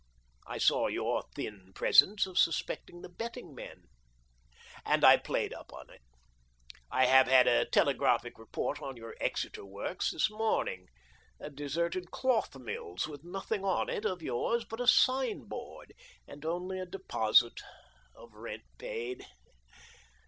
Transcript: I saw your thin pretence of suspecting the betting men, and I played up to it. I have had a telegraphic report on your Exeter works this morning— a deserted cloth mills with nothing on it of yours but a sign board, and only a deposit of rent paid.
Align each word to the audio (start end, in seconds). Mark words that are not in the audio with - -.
I 0.47 0.57
saw 0.57 0.87
your 0.87 1.25
thin 1.35 1.73
pretence 1.75 2.25
of 2.25 2.39
suspecting 2.39 3.03
the 3.03 3.07
betting 3.09 3.53
men, 3.53 3.83
and 4.83 5.05
I 5.05 5.15
played 5.17 5.53
up 5.53 5.67
to 5.67 5.93
it. 5.93 6.01
I 6.89 7.05
have 7.05 7.27
had 7.27 7.45
a 7.45 7.65
telegraphic 7.67 8.39
report 8.39 8.81
on 8.81 8.97
your 8.97 9.15
Exeter 9.21 9.63
works 9.63 10.09
this 10.09 10.27
morning— 10.27 10.87
a 11.39 11.51
deserted 11.51 12.09
cloth 12.09 12.55
mills 12.55 13.07
with 13.07 13.23
nothing 13.23 13.63
on 13.63 13.89
it 13.89 14.03
of 14.03 14.23
yours 14.23 14.65
but 14.65 14.81
a 14.81 14.87
sign 14.87 15.43
board, 15.43 15.93
and 16.27 16.43
only 16.45 16.79
a 16.79 16.87
deposit 16.87 17.61
of 18.15 18.33
rent 18.33 18.63
paid. 18.79 19.23